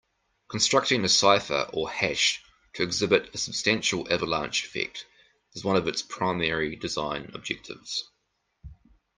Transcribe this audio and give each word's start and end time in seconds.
Constructing 0.47 1.05
a 1.05 1.07
cipher 1.07 1.69
or 1.73 1.87
hash 1.91 2.41
to 2.73 2.81
exhibit 2.81 3.35
a 3.35 3.37
substantial 3.37 4.11
avalanche 4.11 4.65
effect 4.65 5.05
is 5.53 5.63
one 5.63 5.75
of 5.75 5.87
its 5.87 6.01
primary 6.01 6.75
design 6.75 7.29
objectives. 7.35 8.09